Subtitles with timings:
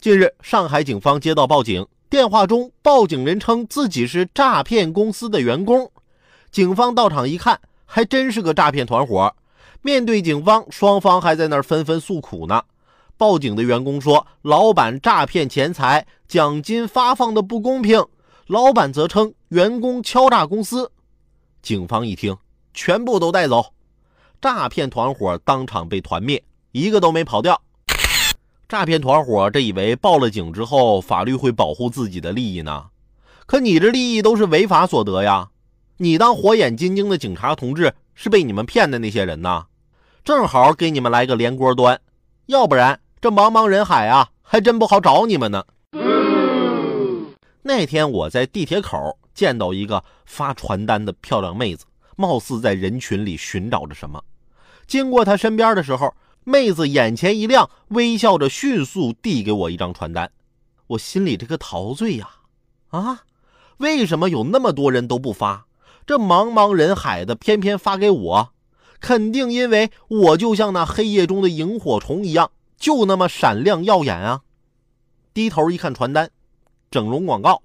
[0.00, 5.92] 近日，上海警方接到报警，电话中报警人称自己是诈骗公司的员工。
[6.50, 9.36] 警方到场一看，还真是个诈骗团伙。
[9.82, 12.62] 面对警方，双方还在那儿纷纷诉苦呢。
[13.18, 18.02] 报警的员工说，老板诈骗钱财，奖金发放的不公平；
[18.46, 20.90] 老板则称员工敲诈公司。
[21.60, 22.34] 警方一听，
[22.72, 23.74] 全部都带走。
[24.40, 26.42] 诈骗团伙当场被团灭，
[26.72, 27.60] 一个都没跑掉。
[28.70, 32.84] 诈骗团伙这以为报了警之后，法律会保护自己的利益呢？
[33.44, 35.48] 可你这利益都是违法所得呀！
[35.96, 39.64] 你当火眼金睛的警察同志是被你们骗的那些人呐？
[40.22, 42.00] 正好给你们来个连锅端，
[42.46, 45.64] 要不然这茫茫人海啊，还真不好找你们呢。
[47.62, 54.22] 那天我在地铁口见到一个发传单的漂亮妹子，貌似在人群里寻找着什么。
[54.86, 60.30] 经过她身边的时候，妹子眼前一亮，微笑着迅速递给我一张传单。
[60.88, 62.28] 我心里这个陶醉呀！
[62.88, 63.22] 啊，
[63.76, 65.66] 为什么有那么多人都不发？
[66.06, 68.52] 这茫茫人海的，偏偏发给我？
[69.00, 74.40] 肯定因为我就像那黑夜中的萤火虫一样，就那么闪亮耀眼啊！
[75.32, 76.30] 低头一看传单，
[76.90, 77.62] 整容广告，